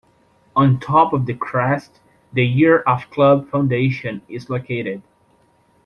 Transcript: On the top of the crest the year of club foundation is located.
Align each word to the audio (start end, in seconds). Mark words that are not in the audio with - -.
On 0.55 0.73
the 0.73 0.79
top 0.79 1.13
of 1.13 1.27
the 1.27 1.35
crest 1.35 1.99
the 2.33 2.43
year 2.43 2.79
of 2.79 3.07
club 3.11 3.47
foundation 3.51 4.23
is 4.27 4.49
located. 4.49 5.03